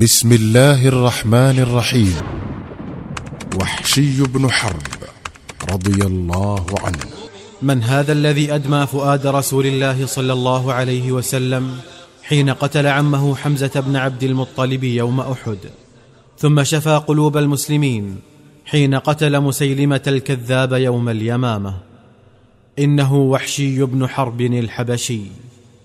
[0.00, 2.14] بسم الله الرحمن الرحيم.
[3.60, 4.88] وحشي بن حرب
[5.72, 7.06] رضي الله عنه.
[7.62, 11.78] من هذا الذي أدمى فؤاد رسول الله صلى الله عليه وسلم
[12.22, 15.58] حين قتل عمه حمزة بن عبد المطلب يوم أحد.
[16.38, 18.16] ثم شفى قلوب المسلمين
[18.64, 21.74] حين قتل مسيلمة الكذاب يوم اليمامة.
[22.78, 25.20] إنه وحشي بن حرب الحبشي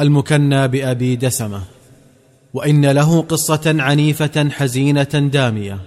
[0.00, 1.62] المكنى بأبي دسمة.
[2.54, 5.02] وإن له قصة عنيفة حزينة
[5.32, 5.78] دامية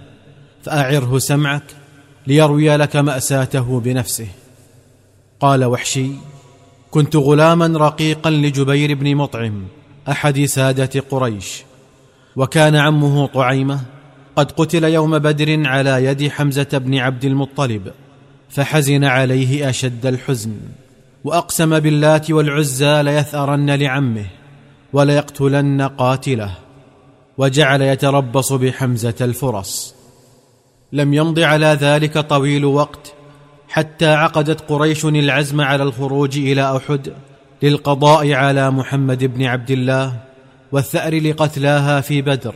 [0.62, 1.62] فأعره سمعك
[2.26, 4.28] ليروي لك مأساته بنفسه.
[5.40, 6.10] قال وحشي
[6.90, 9.64] كنت غلاما رقيقا لجبير بن مطعم
[10.08, 11.62] أحد سادة قريش
[12.36, 13.80] وكان عمه طعيمة
[14.36, 17.92] قد قتل يوم بدر على يد حمزة بن عبد المطلب
[18.48, 20.56] فحزن عليه أشد الحزن
[21.24, 24.26] وأقسم باللات والعزى ليثأرن لعمه.
[24.92, 26.54] وليقتلن قاتله
[27.38, 29.94] وجعل يتربص بحمزة الفرص
[30.92, 33.14] لم يمض على ذلك طويل وقت
[33.68, 37.12] حتى عقدت قريش العزم على الخروج إلى أحد
[37.62, 40.16] للقضاء على محمد بن عبد الله
[40.72, 42.54] والثأر لقتلاها في بدر.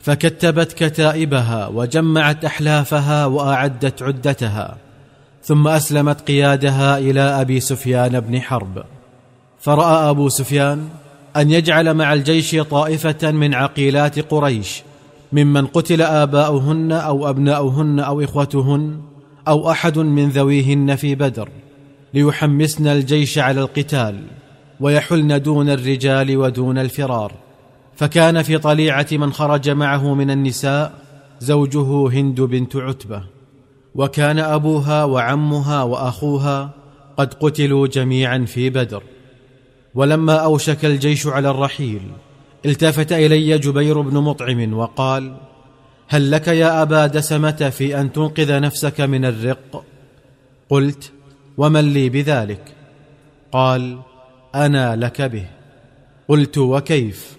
[0.00, 4.76] فكتبت كتائبها وجمعت أحلافها وأعدت عدتها
[5.42, 8.84] ثم أسلمت قيادها إلى أبي سفيان بن حرب.
[9.60, 10.88] فرأى أبو سفيان
[11.36, 14.82] أن يجعل مع الجيش طائفة من عقيلات قريش
[15.32, 19.00] ممن قتل آباؤهن أو أبناؤهن أو إخوتهن
[19.48, 21.48] أو أحد من ذويهن في بدر
[22.14, 24.24] ليحمسن الجيش على القتال
[24.80, 27.32] ويحلن دون الرجال ودون الفرار.
[27.96, 30.92] فكان في طليعة من خرج معه من النساء
[31.40, 33.22] زوجه هند بنت عتبة.
[33.94, 36.70] وكان أبوها وعمها وأخوها
[37.16, 39.02] قد قتلوا جميعا في بدر.
[39.96, 42.00] ولما أوشك الجيش على الرحيل
[42.66, 45.36] التفت إلي جبير بن مطعم وقال
[46.08, 49.84] هل لك يا أبا دسمة في أن تنقذ نفسك من الرق؟
[50.70, 51.12] قلت
[51.56, 52.74] ومن لي بذلك؟
[53.52, 53.98] قال
[54.54, 55.46] أنا لك به.
[56.28, 57.36] قلت وكيف؟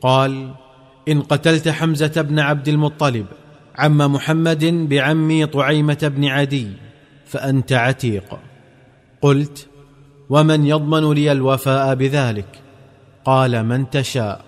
[0.00, 0.54] قال
[1.08, 3.26] إن قتلت حمزة بن عبد المطلب
[3.76, 6.68] عم محمد بعمي طعيمة بن عدي
[7.26, 8.38] فأنت عتيق.
[9.22, 9.68] قلت
[10.32, 12.46] ومن يضمن لي الوفاء بذلك؟
[13.24, 14.44] قال من تشاء.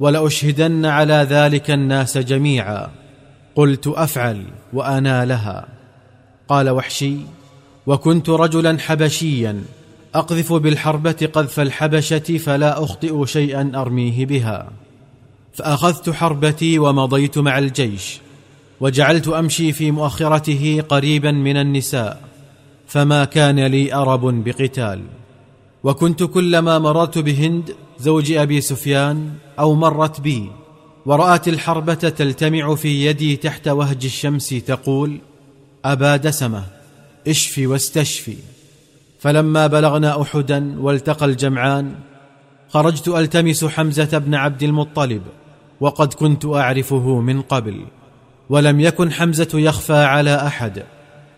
[0.00, 2.88] ولأشهدن على ذلك الناس جميعا.
[3.54, 5.66] قلت أفعل وأنا لها.
[6.48, 7.16] قال وحشي.
[7.86, 9.62] وكنت رجلا حبشيا.
[10.14, 14.68] أقذف بالحربة قذف الحبشة فلا أخطئ شيئا أرميه بها.
[15.54, 18.18] فأخذت حربتي ومضيت مع الجيش.
[18.80, 22.25] وجعلت أمشي في مؤخرته قريبا من النساء.
[22.86, 25.02] فما كان لي أرب بقتال.
[25.84, 30.50] وكنت كلما مررت بهند زوج أبي سفيان أو مرت بي
[31.06, 35.18] ورأت الحربة تلتمع في يدي تحت وهج الشمس تقول
[35.84, 36.64] أبا دسمة
[37.28, 38.36] اشفي واستشفي.
[39.18, 41.94] فلما بلغنا أحدا والتقى الجمعان
[42.68, 45.22] خرجت ألتمس حمزة بن عبد المطلب
[45.80, 47.84] وقد كنت أعرفه من قبل.
[48.48, 50.82] ولم يكن حمزة يخفى على أحد.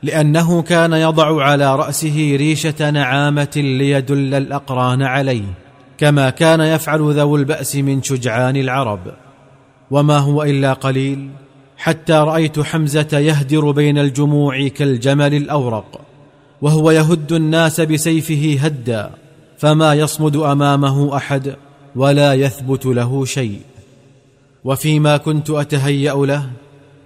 [0.02, 5.44] لأنه كان يضع على رأسه ريشة نعامة ليدل الأقران عليه
[5.98, 9.00] كما كان يفعل ذو البأس من شجعان العرب.
[9.90, 11.30] وما هو إلا قليل
[11.76, 16.00] حتى رأيت حمزة يهدر بين الجموع كالجمل الأورق
[16.62, 19.10] وهو يهد الناس بسيفه هدا
[19.58, 21.56] فما يصمد أمامه أحد
[21.96, 23.60] ولا يثبت له شيء.
[24.64, 26.50] وفيما كنت أتهيأ له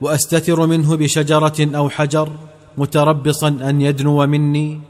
[0.01, 2.29] وأستتر منه بشجرة أو حجر
[2.79, 4.81] متربصا أن يدنو مني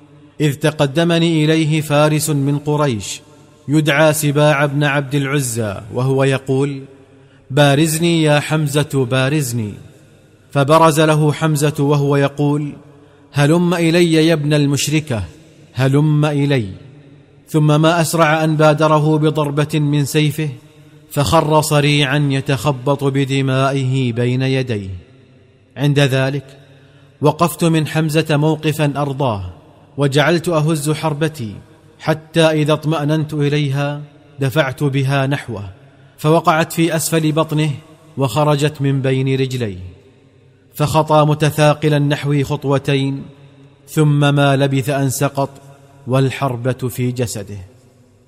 [0.41, 3.21] إذ تقدمني إليه فارس من قريش
[3.69, 6.83] يدعى سباع بن عبد العزى وهو يقول
[7.51, 9.75] بارزني يا حمزة بارزني.
[10.51, 12.73] فبرز له حمزة وهو يقول
[13.33, 15.23] هلم إلي يا ابن المشركة
[15.73, 16.69] هلم إلي.
[17.49, 20.49] ثم ما أسرع أن بادره بضربة من سيفه
[21.11, 24.91] فخر صريعا يتخبط بدمائه بين يديه.
[25.77, 26.62] عند ذلك
[27.23, 29.51] وقفت من حمزة موقفا أرضاه
[29.97, 31.55] وجعلت أهز حربتي
[32.01, 34.01] حتى إذا اطمأننت إليها
[34.41, 35.71] دفعت بها نحوه
[36.19, 37.71] فوقعت في أسفل بطنه
[38.17, 39.79] وخرجت من بين رجليه.
[40.75, 43.23] فخطى متثاقلا نحوي خطوتين
[43.89, 45.51] ثم ما لبث أن سقط
[46.07, 47.59] والحربة في جسده.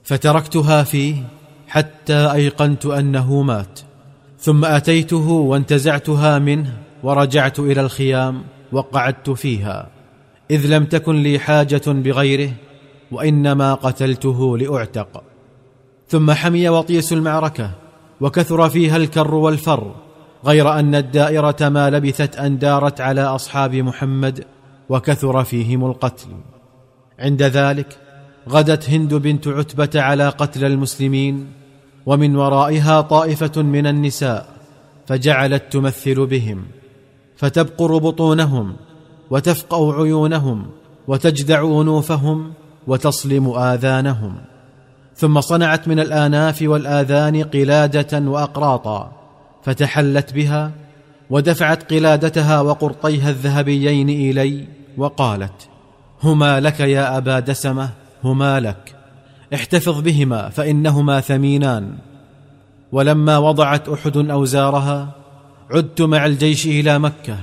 [0.03, 1.23] فتركتها فيه
[1.69, 3.81] حتى أيقنت أنه مات
[4.41, 8.43] ثم أتيته وانتزعتها منه ورجعت إلى الخيام
[8.75, 9.89] وقعدت فيها.
[10.51, 12.53] إذ لم تكن لي حاجة بغيره
[13.13, 15.23] وإنما قتلته لأعتق.
[16.09, 17.71] ثم حمي وطيس المعركة
[18.21, 19.95] وكثر فيها الكر والفر
[20.45, 24.45] غير أن الدائرة ما لبثت أن دارت على أصحاب محمد
[24.89, 26.29] وكثر فيهم القتل.
[27.19, 27.99] عند ذلك
[28.49, 31.47] غدت هند بنت عتبة على قتل المسلمين
[32.07, 34.49] ومن ورائها طائفة من النساء
[35.07, 36.65] فجعلت تمثل بهم.
[37.37, 38.77] فتبقر بطونهم
[39.31, 40.67] وتفقا عيونهم
[41.09, 42.53] وتجدع أنوفهم
[42.87, 44.35] وتصلم آذانهم.
[45.17, 49.13] ثم صنعت من الآناف والآذان قلادة وأقراطا
[49.63, 50.73] فتحلت بها
[51.31, 55.69] ودفعت قلادتها وقرطيها الذهبيين إلي وقالت
[56.23, 57.89] هما لك يا أبا دسمة
[58.25, 58.95] هما لك.
[59.55, 61.95] احتفظ بهما فإنهما ثمينان.
[62.93, 65.24] ولما وضعت أحد أوزارها
[65.71, 67.39] عدت مع الجيش إلى مكة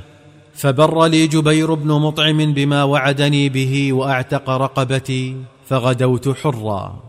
[0.54, 5.36] فبر لي جبير بن مطعم بما وعدني به وأعتق رقبتي
[5.68, 7.00] فغدوت حرا.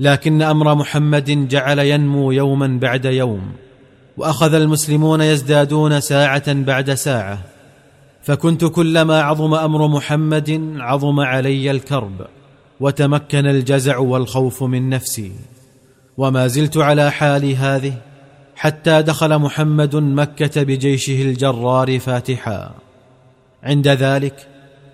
[0.00, 3.52] لكن أمر محمد جعل ينمو يوما بعد يوم
[4.16, 7.38] وأخذ المسلمون يزدادون ساعة بعد ساعة.
[8.22, 12.26] فكنت كلما عظم أمر محمد عظم علي الكرب
[12.80, 15.32] وتمكن الجزع والخوف من نفسي.
[16.16, 17.94] وما زلت على حالي هذه
[18.62, 22.74] حتى دخل محمد مكة بجيشه الجرار فاتحا.
[23.62, 24.48] عند ذلك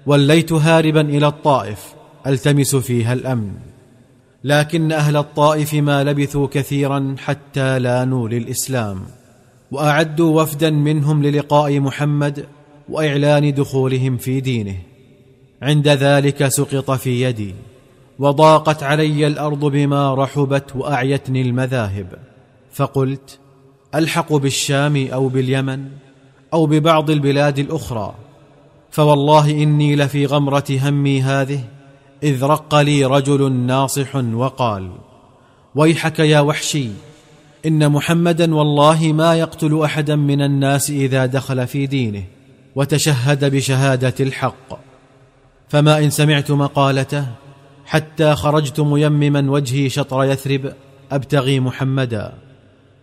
[0.07, 1.95] وليت هاربا إلى الطائف
[2.27, 3.53] ألتمس فيها الأمن.
[4.45, 9.01] لكن أهل الطائف ما لبثوا كثيرا حتى لانوا للاسلام
[9.71, 12.47] وأعدوا وفدا منهم للقاء محمد
[12.89, 14.77] وإعلان دخولهم في دينه.
[15.63, 17.55] عند ذلك سقط في يدي
[18.19, 22.07] وضاقت علي الأرض بما رحبت وأعيتني المذاهب.
[22.73, 23.39] فقلت
[23.95, 25.89] ألحق بالشام أو باليمن
[26.55, 28.15] أو ببعض البلاد الأخرى
[28.91, 31.61] فوالله إني لفي غمرة همي هذه
[32.23, 34.91] إذ رق لي رجل ناصح وقال
[35.75, 36.89] ويحك يا وحشي
[37.67, 42.25] إن محمدا والله ما يقتل احدا من الناس إذا دخل في دينه
[42.75, 44.79] وتشهد بشهادة الحق.
[45.69, 47.27] فما إن سمعت مقالته
[47.87, 50.73] حتى خرجت ميمما وجهي شطر يثرب
[51.13, 52.48] أبتغي محمدا.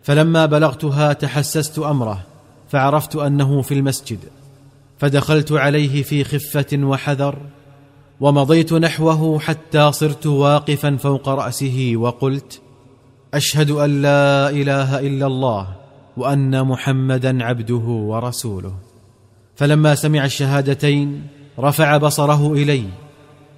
[0.06, 2.20] فلما بلغتها تحسست أمره
[2.70, 4.20] فعرفت أنه في المسجد
[5.00, 7.38] فدخلت عليه في خفة وحذر
[8.20, 12.62] ومضيت نحوه حتى صرت واقفا فوق رأسه وقلت
[13.34, 15.68] أشهد أن لا إله إلا الله
[16.18, 18.74] وأن محمدا عبده ورسوله.
[19.56, 21.28] فلما سمع الشهادتين
[21.60, 22.84] رفع بصره إلي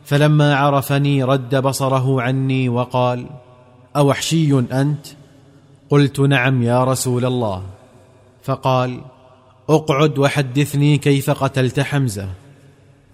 [0.05, 3.25] فلما عرفني رد بصره عني وقال
[3.95, 5.16] أوحشي أنت؟
[5.89, 7.63] قلت نعم يا رسول الله.
[8.43, 9.01] فقال
[9.69, 12.29] اقعد وحدثني كيف قتلت حمزة.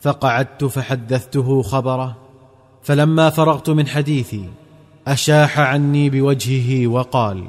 [0.02, 2.18] فقعدت فحدثته خبره
[2.84, 4.50] فلما فرغت من حديثي
[5.08, 7.44] أشاح عني بوجهه وقال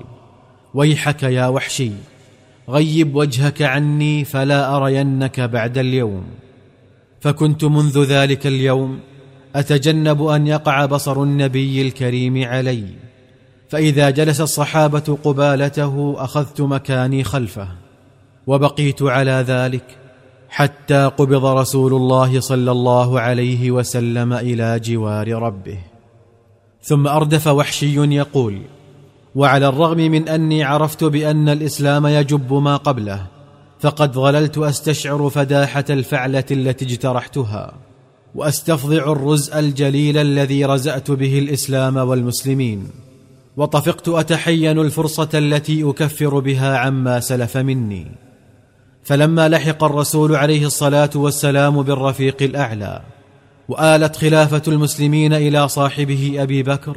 [0.75, 1.91] ويحك يا وحشي
[2.69, 6.25] غيب وجهك عني فلا أرينك بعد اليوم.
[7.21, 9.01] فكنت منذ ذلك اليوم
[9.57, 12.87] أتجنب أن يقع بصر النبي الكريم علي.
[13.75, 17.69] فإذا جلس الصحابة قبالته أخذت مكاني خلفه
[18.47, 19.85] وبقيت على ذلك
[20.49, 25.79] حتى قبض رسول الله صلى الله عليه وسلم إلى جوار ربه.
[26.83, 28.63] ثم أردف وحشي يقول
[29.35, 33.27] وعلى الرغم من أني عرفت بأن الإسلام يجب ما قبله
[33.81, 37.75] فقد ظللت أستشعر فداحة الفعلة التي اجترحتها
[38.35, 43.04] وأستفضع الرزء الجليل الذي رزأت به الإسلام والمسلمين.
[43.57, 48.07] وطفقت أتحين الفرصة التي أكفر بها عما سلف مني.
[49.05, 53.01] فلما لحق الرسول عليه الصلاة والسلام بالرفيق الأعلى
[53.69, 56.97] وآلت خلافة المسلمين إلى صاحبه أبي بكر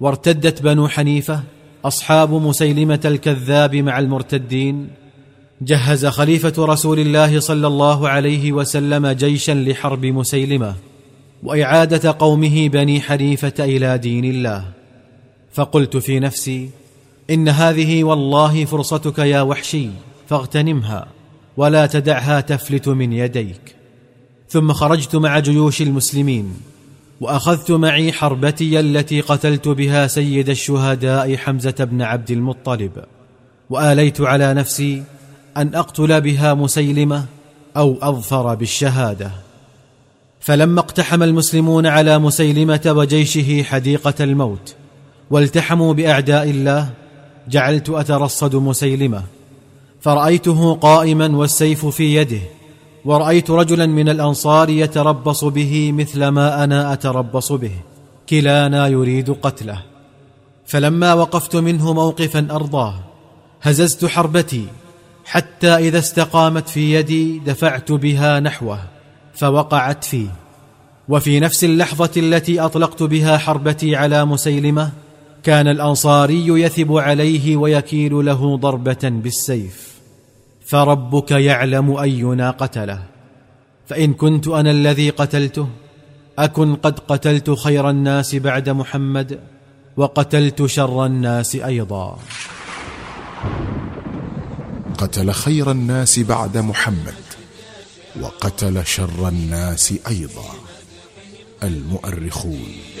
[0.00, 1.40] وارتدت بنو حنيفة
[1.84, 4.88] أصحاب مسيلمة الكذاب مع المرتدين
[5.62, 10.74] جهز خليفة رسول الله صلى الله عليه وسلم جيشا لحرب مسيلمة
[11.42, 14.64] وإعادة قومه بني حنيفة إلى دين الله.
[15.54, 16.70] فقلت في نفسي
[17.30, 19.88] إن هذه والله فرصتك يا وحشي
[20.28, 21.06] فاغتنمها
[21.56, 23.74] ولا تدعها تفلت من يديك.
[24.48, 26.56] ثم خرجت مع جيوش المسلمين
[27.20, 33.04] وأخذت معي حربتي التي قتلت بها سيد الشهداء حمزة بن عبد المطلب.
[33.70, 35.02] وآليت على نفسي
[35.56, 37.24] أن أقتل بها مسيلمة
[37.76, 39.30] أو أظفر بالشهادة.
[40.40, 44.74] فلما اقتحم المسلمون على مسيلمة وجيشه حديقة الموت
[45.34, 46.90] والتحموا بأعداء الله
[47.48, 49.22] جعلت أترصد مسيلمة.
[50.00, 52.40] فرأيته قائما والسيف في يده
[53.04, 57.70] ورأيت رجلا من الأنصار يتربص به مثل ما أنا أتربص به.
[58.28, 59.78] كلانا يريد قتله.
[60.66, 62.94] فلما وقفت منه موقفا أرضاه
[63.62, 64.66] هززت حربتي.
[65.24, 68.78] حتى إذا استقامت في يدي دفعت بها نحوه
[69.34, 70.28] فوقعت فيه.
[71.08, 75.03] وفي نفس اللحظة التي أطلقت بها حربتي على مسيلمة
[75.44, 79.94] كان الأنصاري يثب عليه ويكيل له ضربة بالسيف.
[80.66, 83.02] فربك يعلم أينا قتله.
[83.88, 85.68] فإن كنت أنا الذي قتلته
[86.38, 89.40] أكن قد قتلت خير الناس بعد محمد
[89.96, 92.18] وقتلت شر الناس أيضا.
[94.98, 97.14] قتل خير الناس بعد محمد
[98.20, 100.50] وقتل شر الناس أيضا.
[101.62, 102.93] المؤرخون.